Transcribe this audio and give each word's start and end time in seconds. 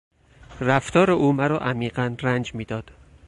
رفتار 0.61 1.11
او 1.11 1.33
مرا 1.33 1.59
عمیقا 1.59 2.15
رنج 2.21 2.55
میداد. 2.55 2.91